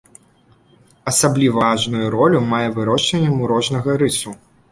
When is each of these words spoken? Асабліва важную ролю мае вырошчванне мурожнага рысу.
Асабліва 1.11 1.57
важную 1.65 2.05
ролю 2.15 2.41
мае 2.53 2.63
вырошчванне 2.79 3.29
мурожнага 3.39 3.99
рысу. 4.03 4.35